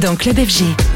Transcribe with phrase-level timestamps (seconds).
[0.00, 0.93] Dans Club FG.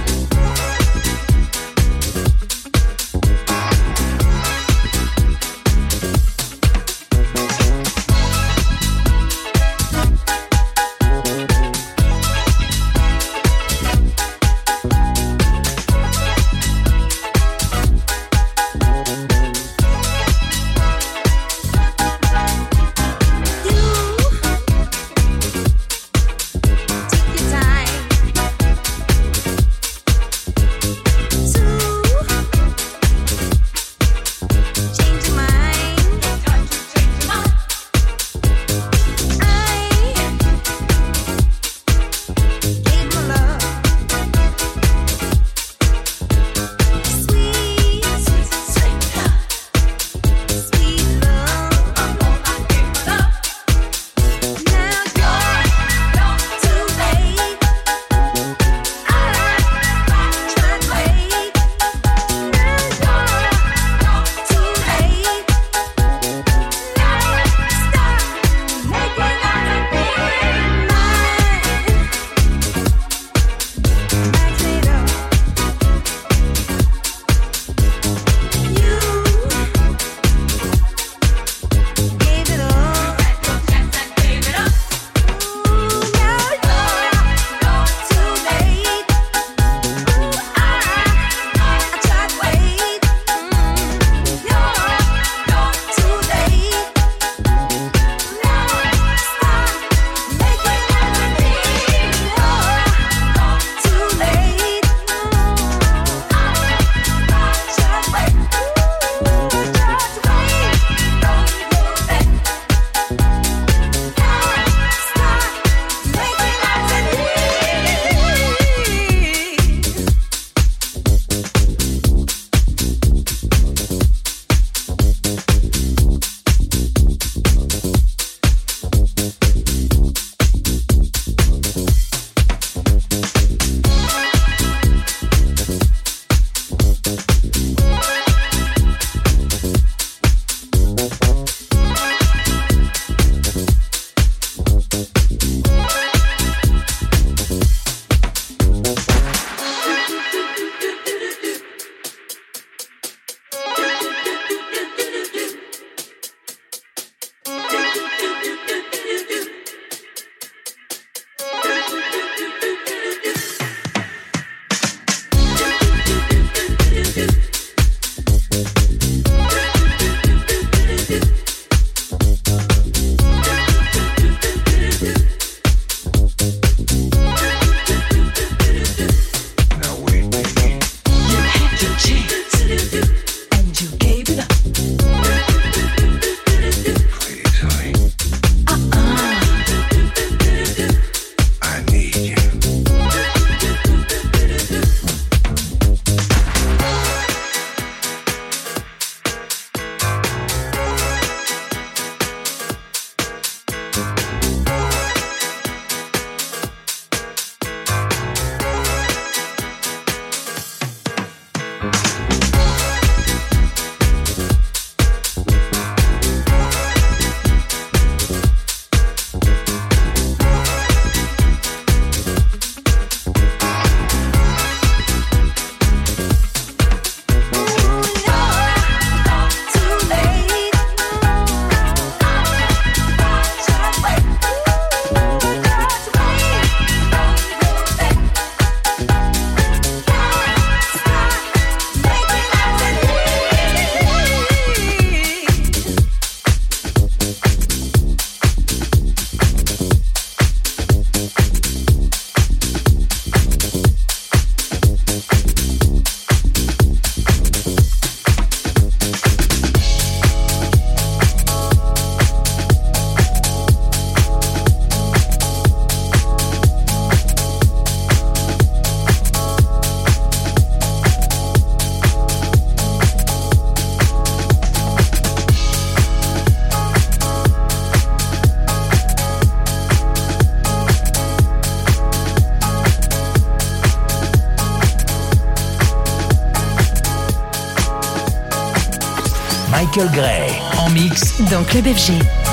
[291.50, 292.47] Dans Club FG.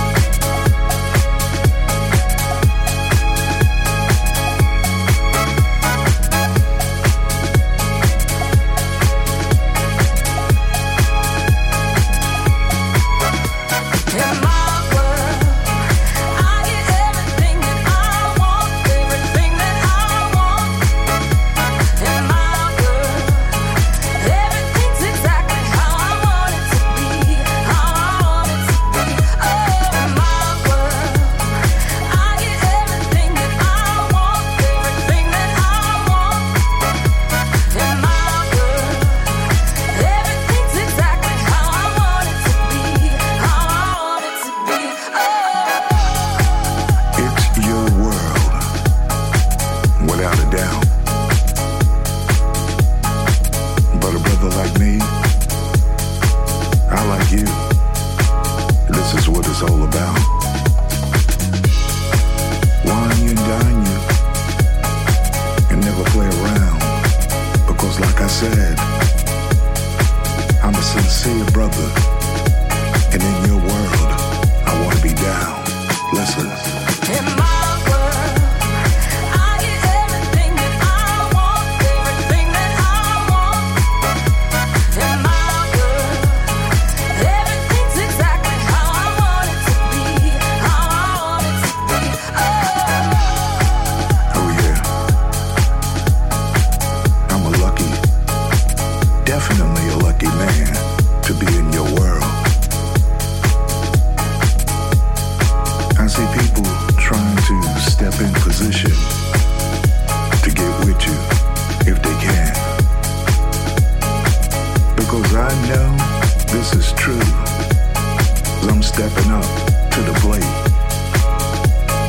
[118.96, 119.44] Stepping up
[119.92, 120.42] to the plate.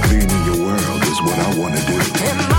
[0.08, 2.55] Being in your world is what I want to do.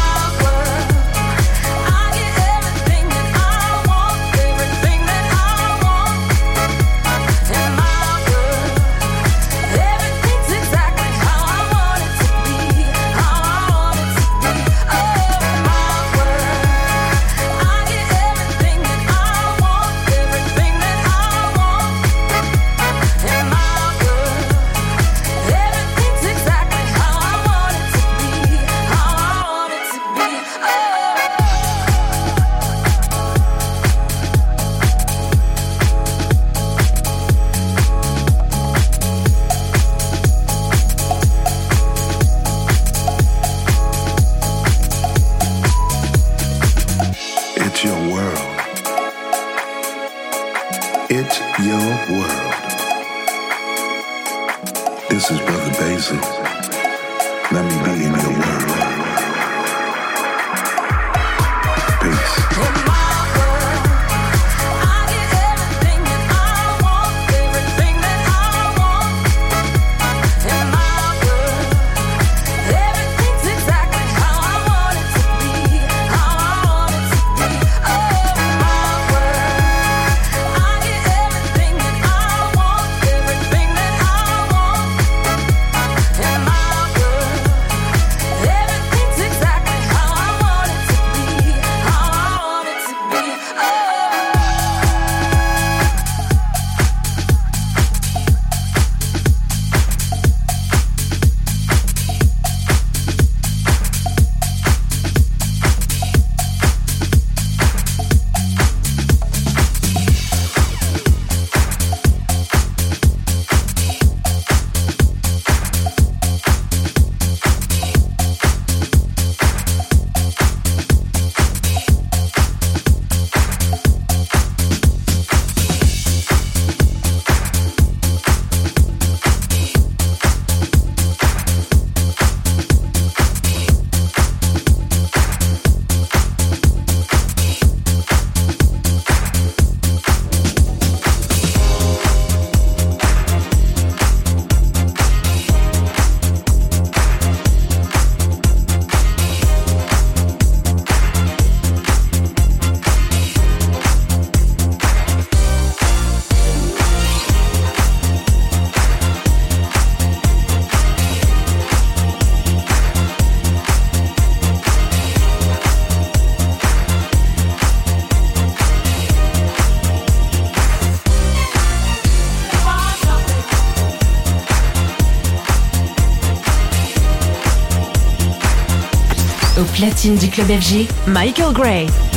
[180.08, 182.17] platine du club FG, Michael Gray.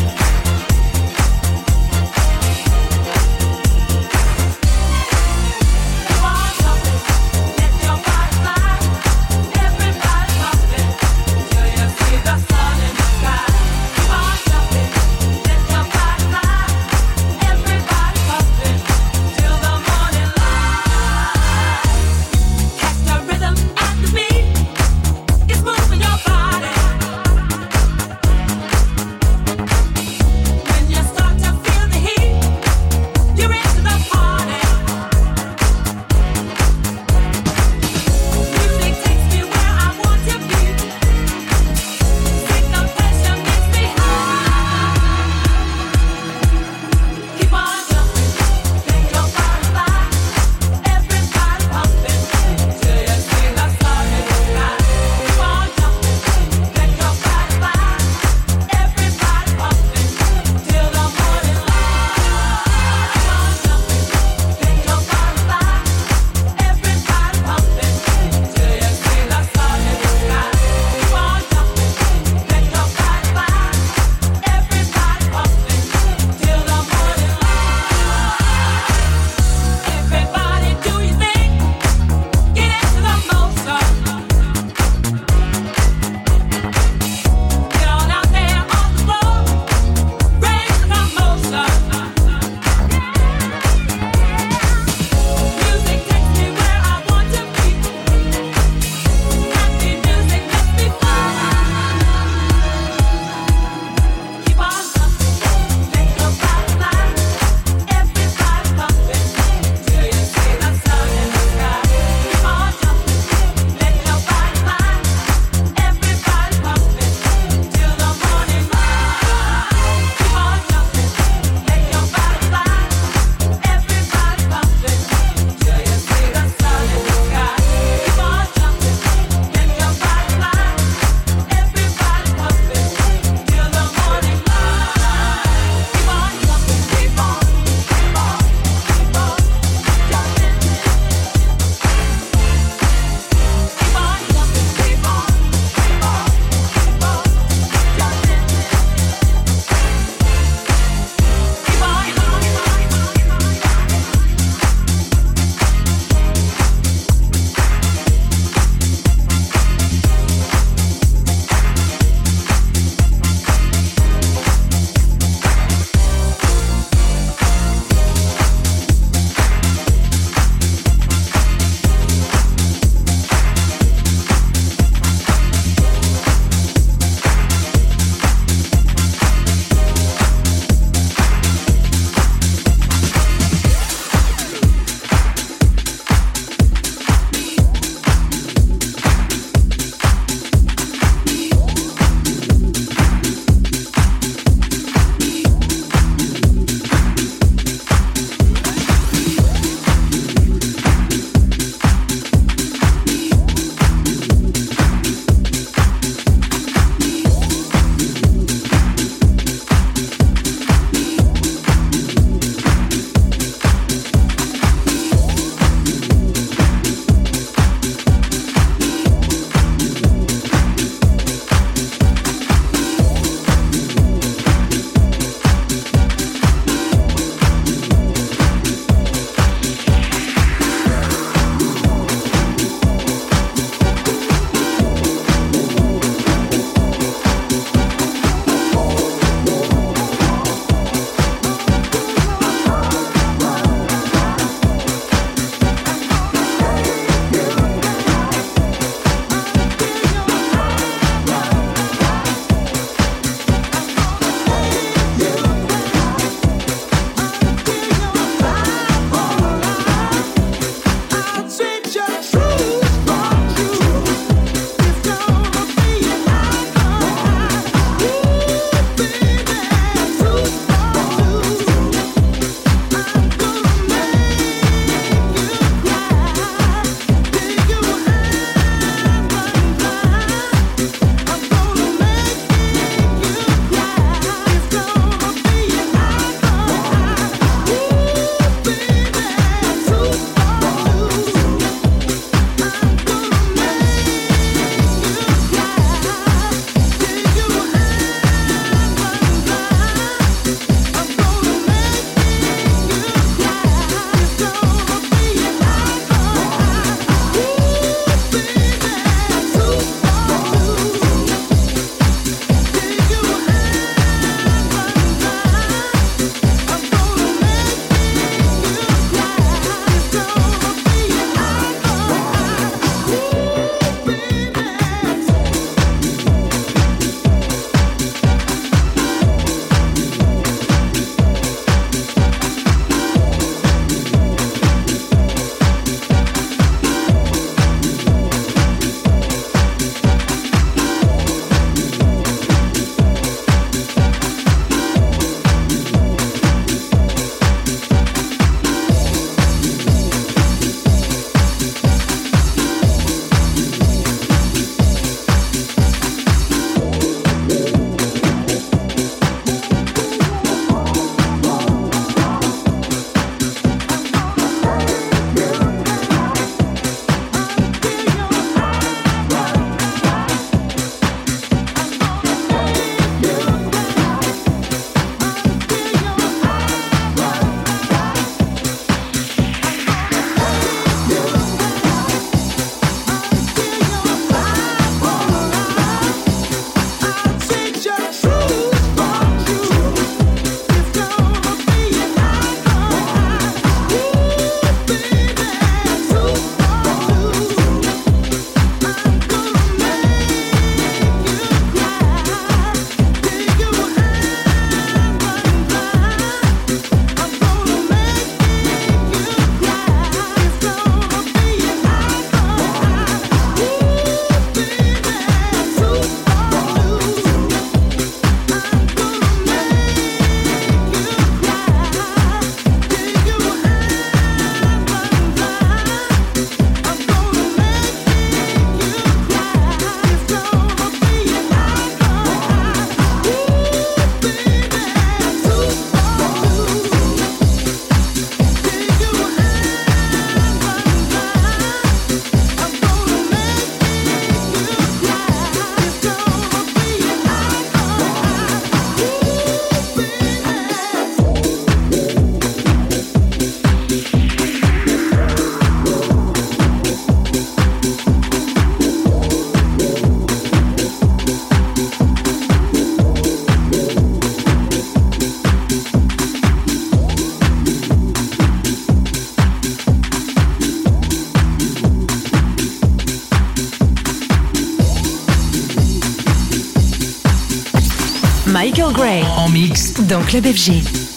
[480.10, 481.09] Dans Club FG.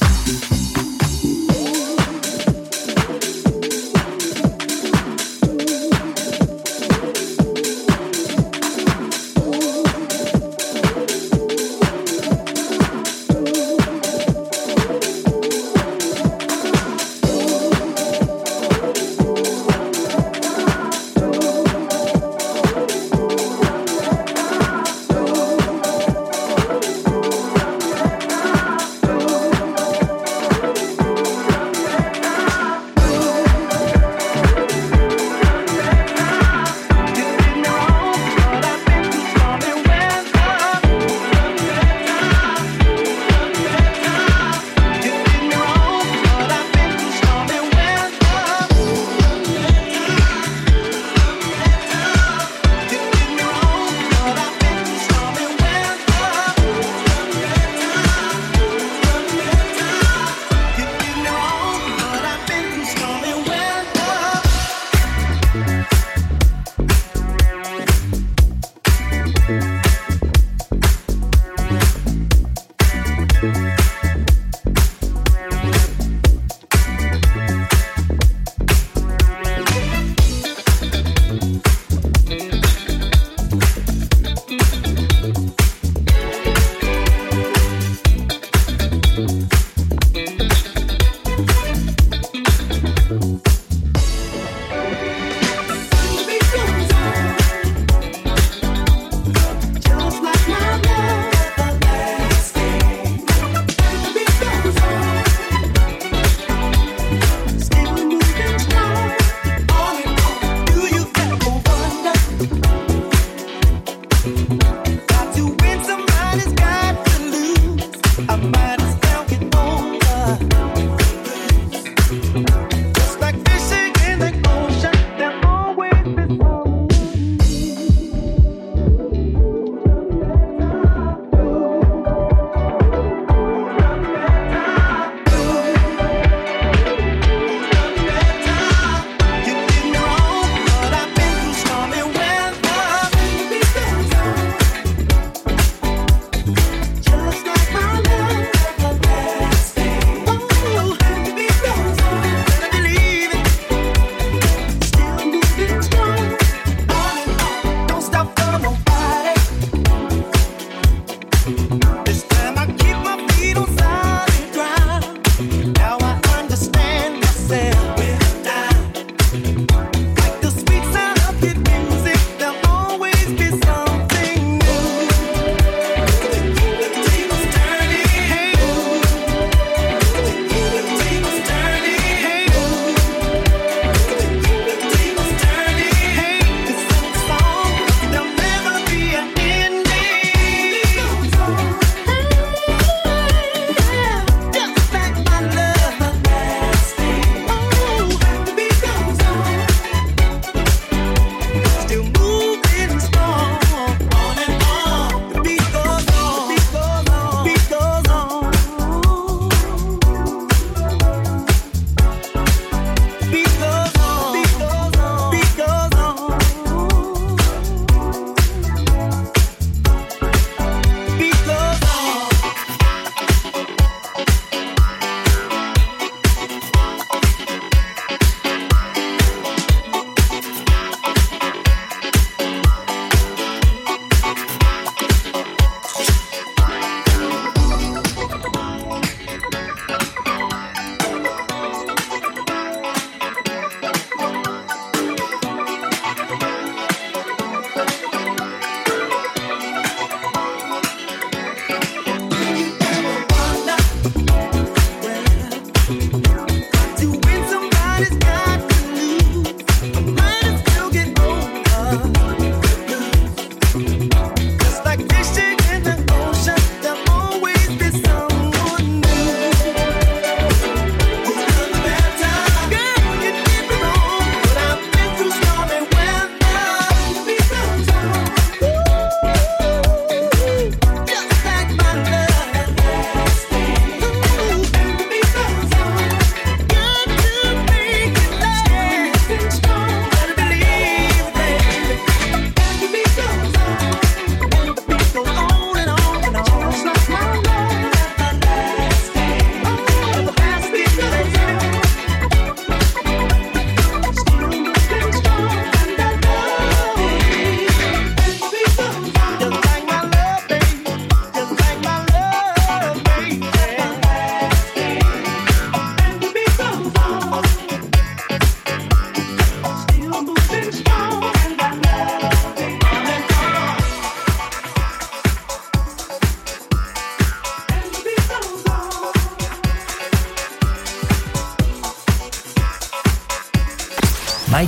[118.44, 118.83] mad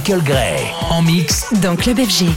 [0.07, 2.27] Michael Gray en mix dans Club FG.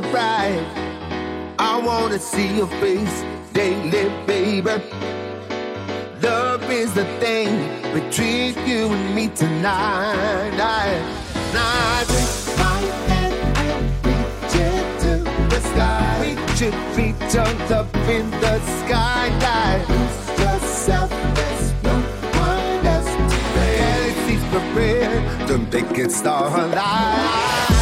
[0.00, 0.66] The ride.
[1.58, 4.76] I wanna see your face daily, baby.
[6.22, 7.50] Love is the thing
[7.94, 10.52] between you and me tonight.
[10.60, 13.34] I, take my hand
[13.70, 15.12] and reach it to
[15.52, 16.04] the sky.
[16.24, 19.24] Reach it, reach on up in the sky.
[19.88, 21.96] Lose yourself, there's no
[22.44, 27.75] one else to Galaxies prepared, them they can start alive.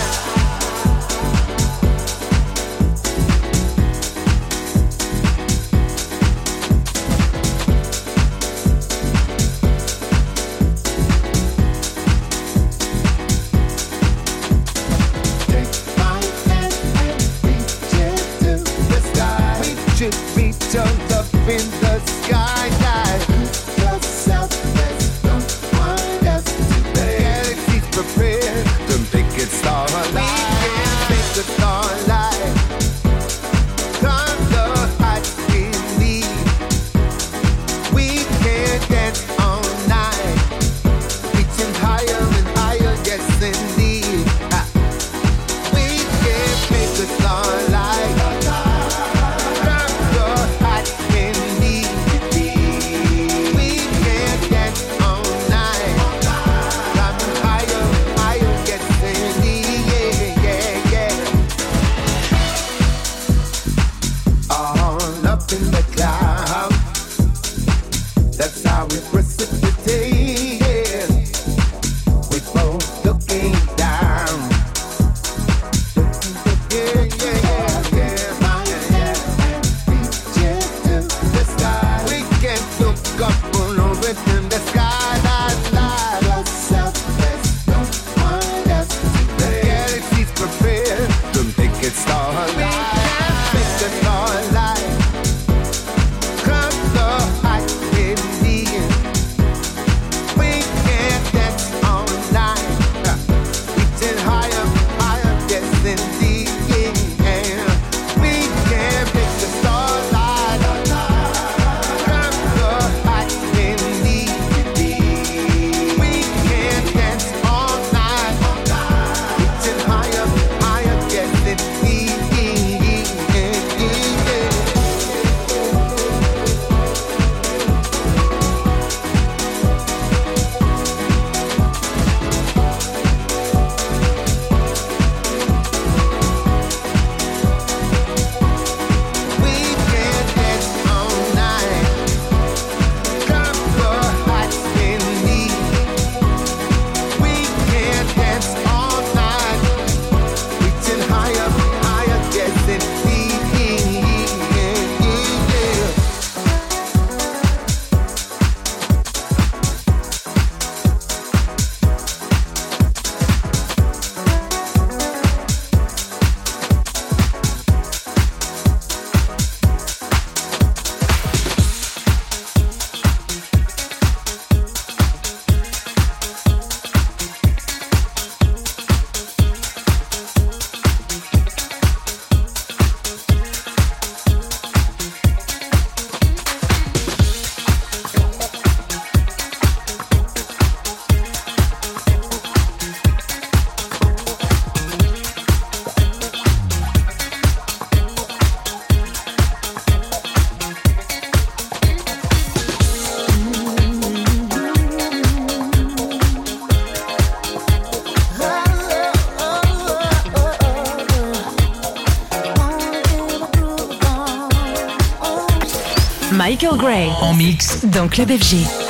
[217.44, 218.83] Mix dans Club FG.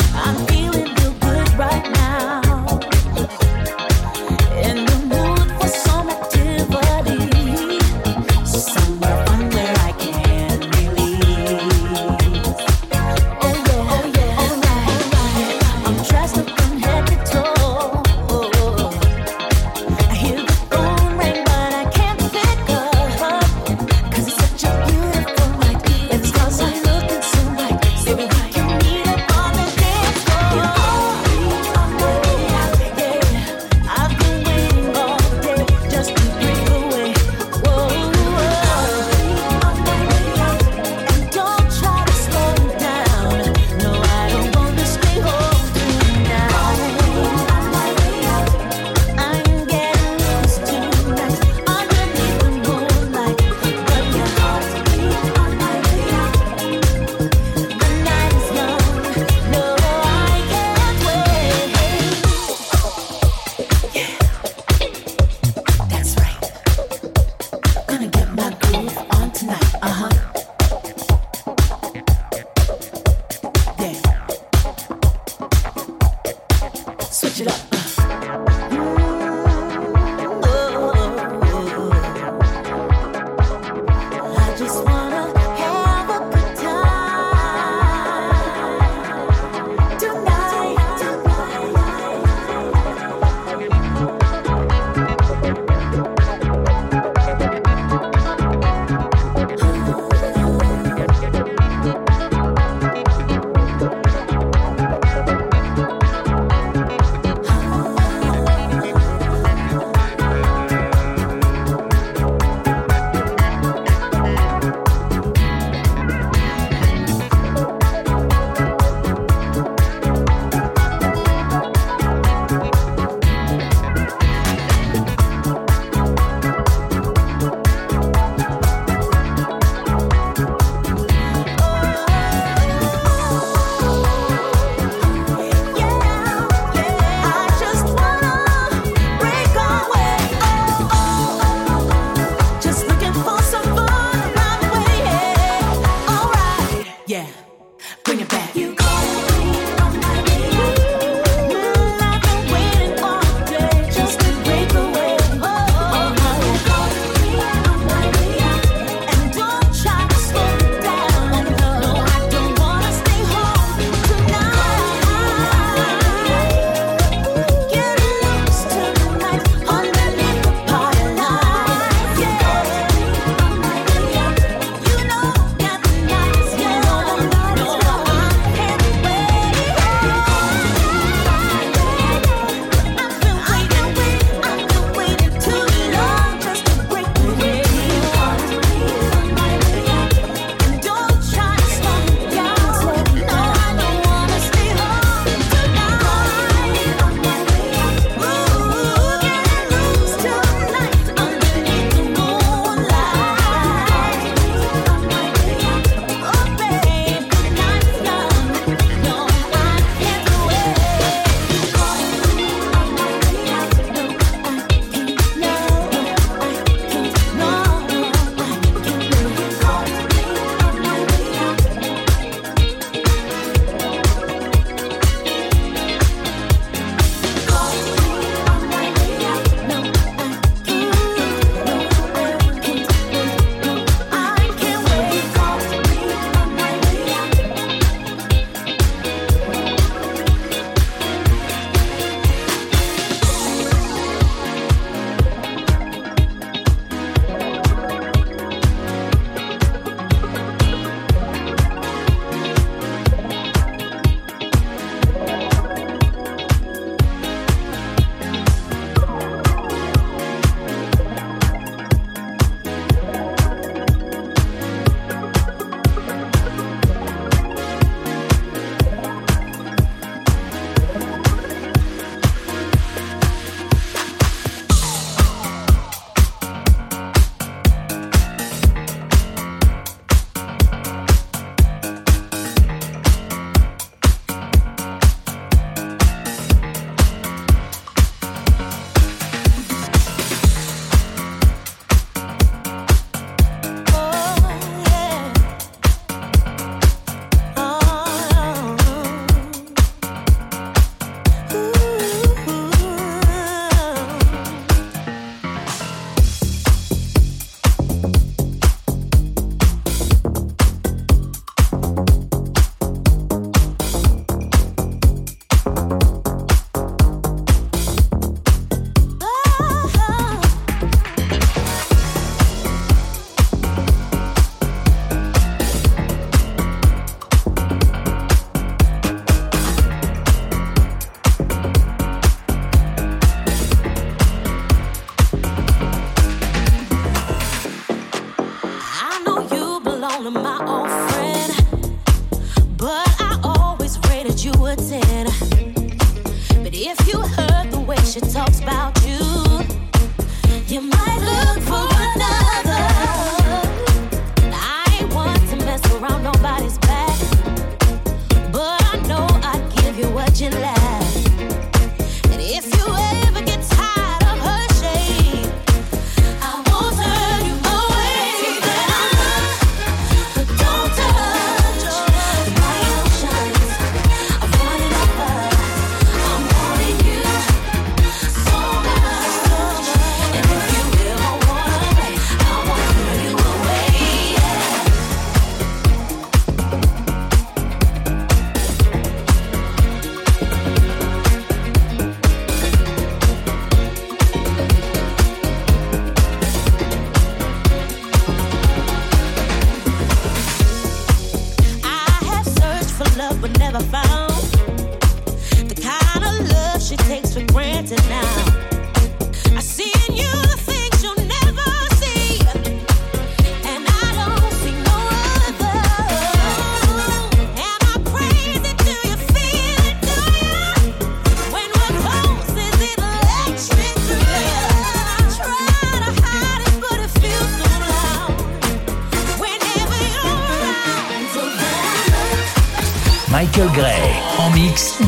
[351.21, 351.84] look for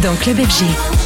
[0.07, 1.05] dans Club FG.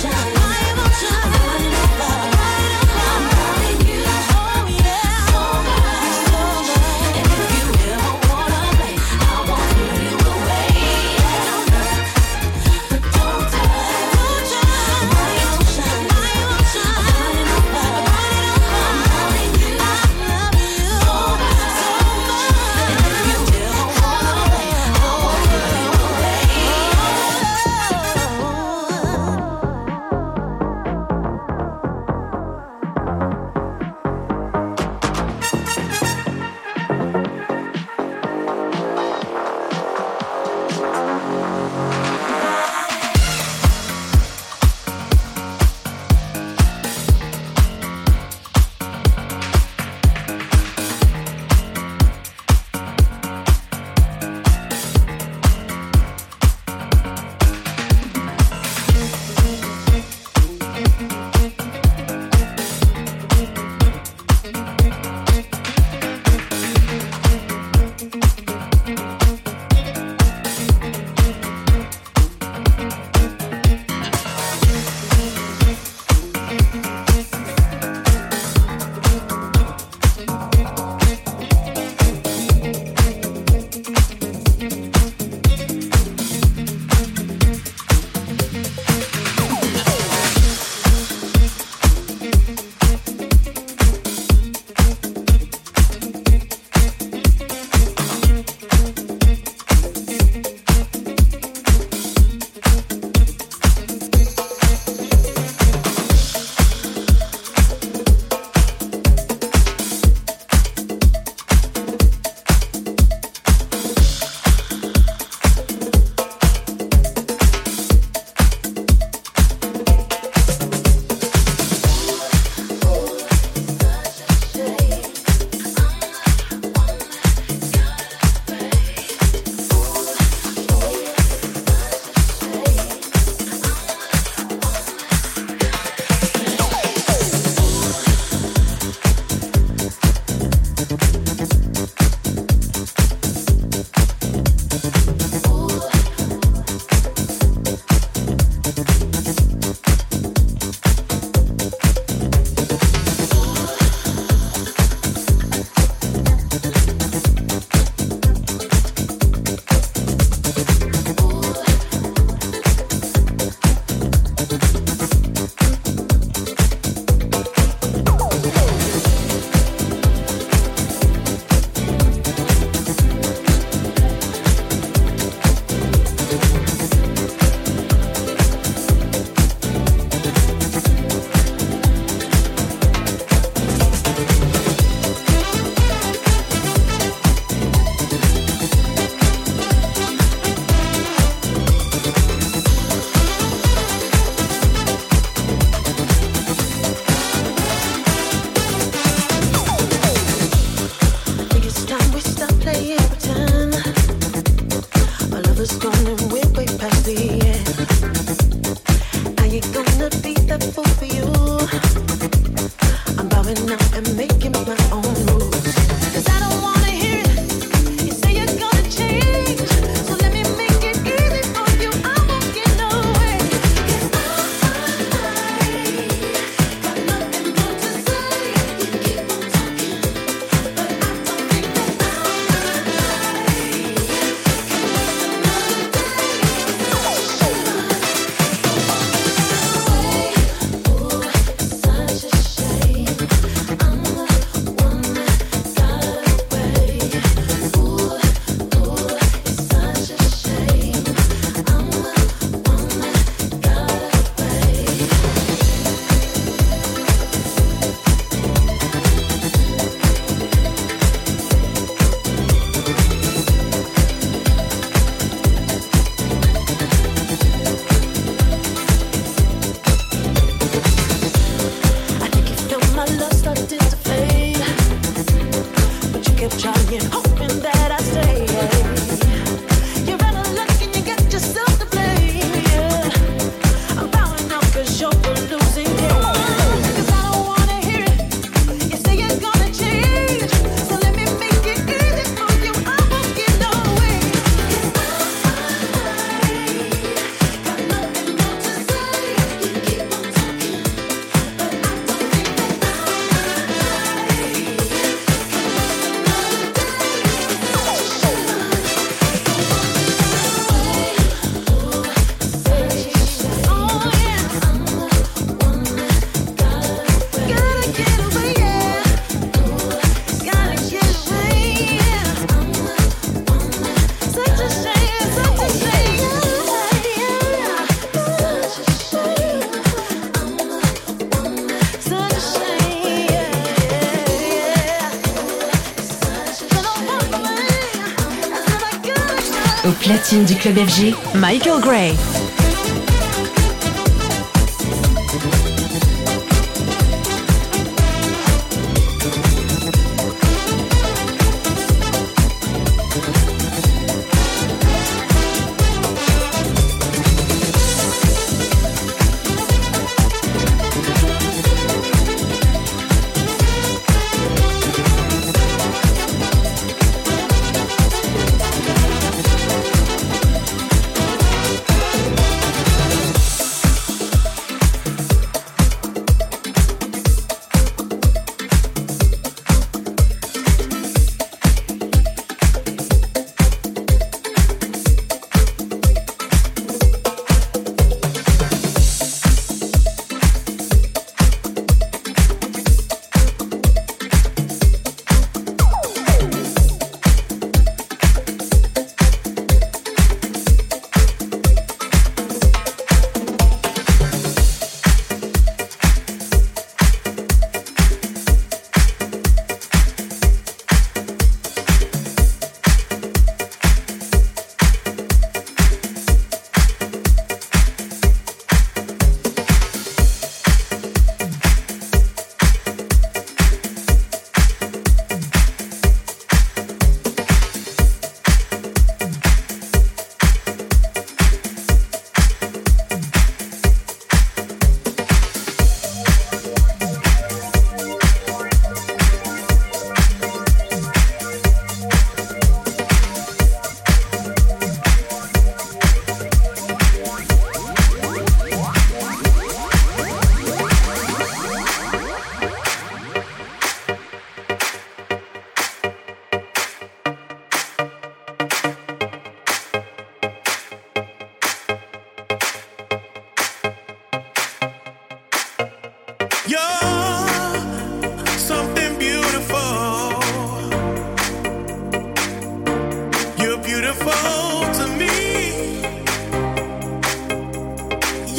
[340.45, 342.40] Du club FG, Michael Gray.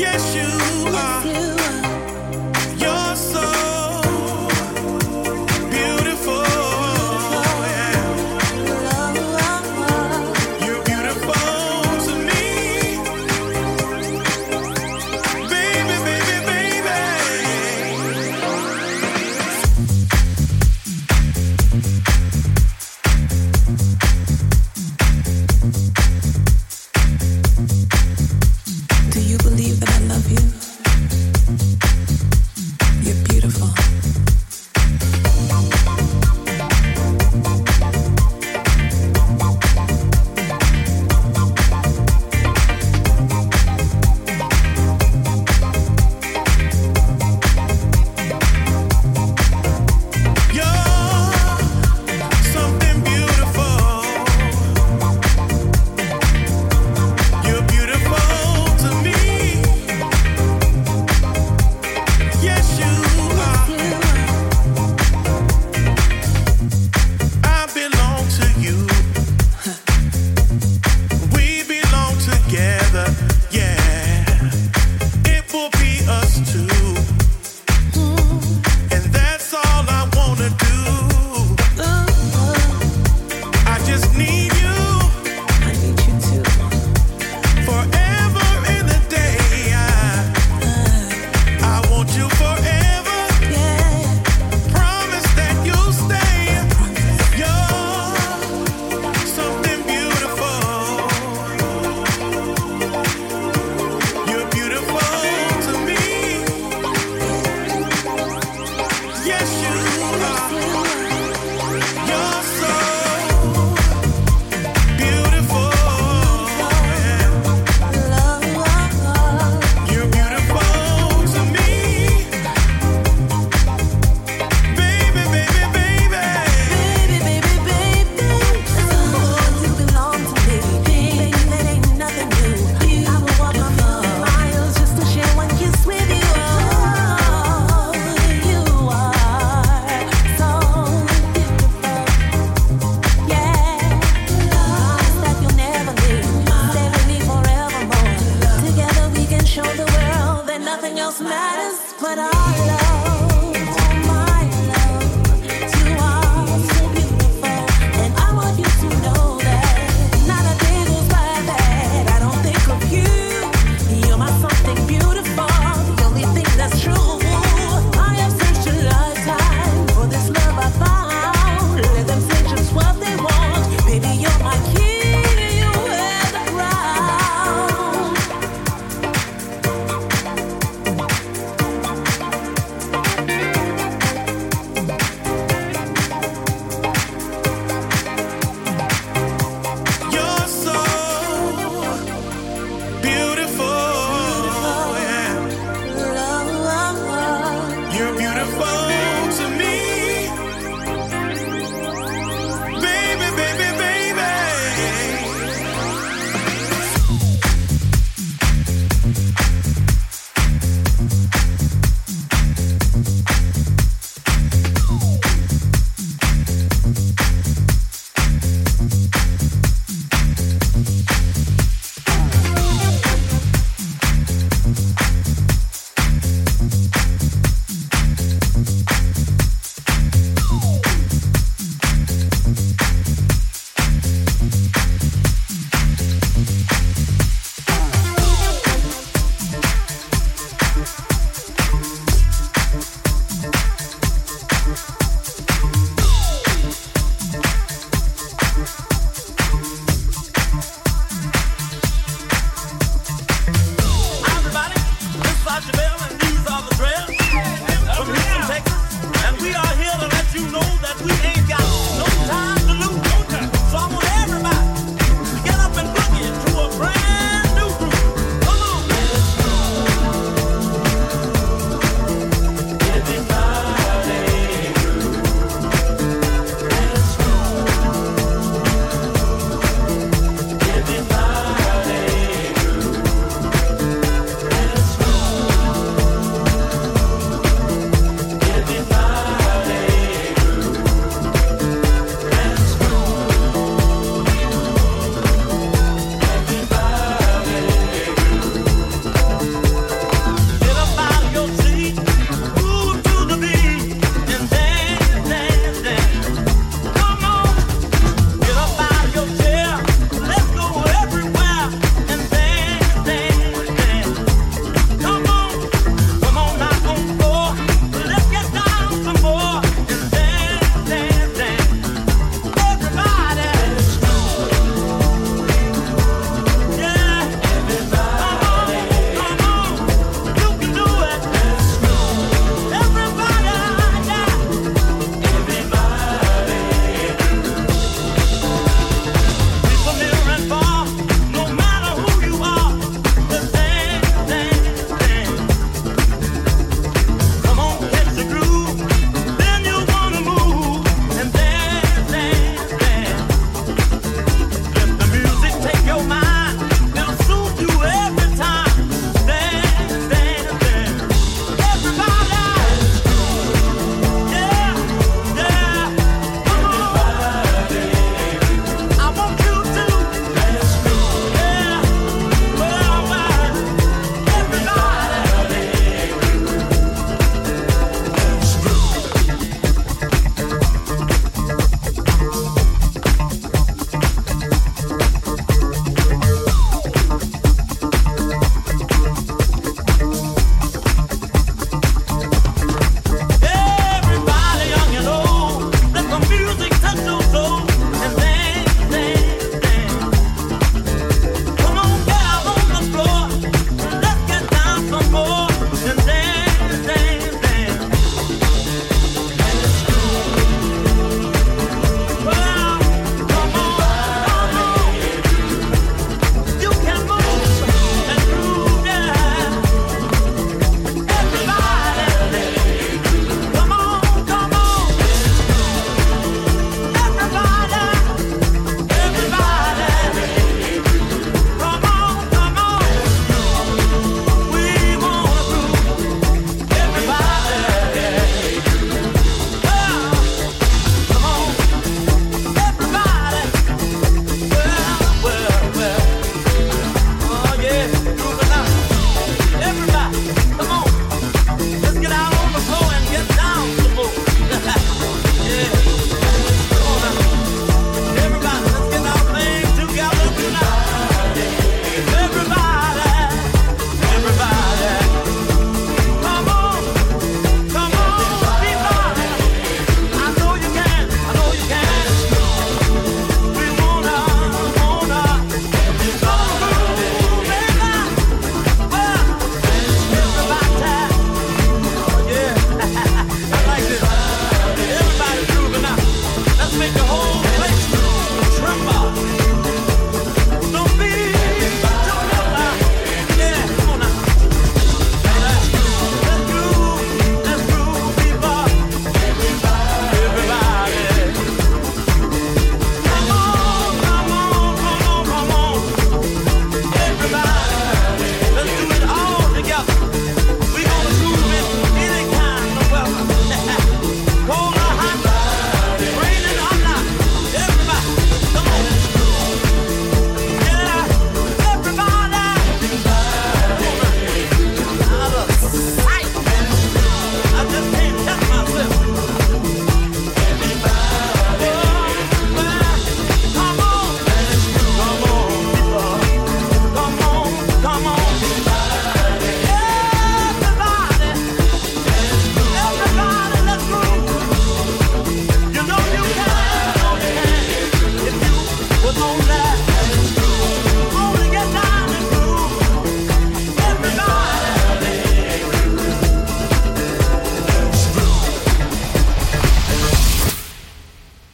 [0.02, 1.91] Yes, you are.